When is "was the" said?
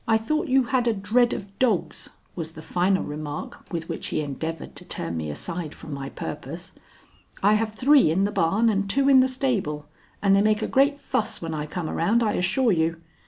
2.35-2.63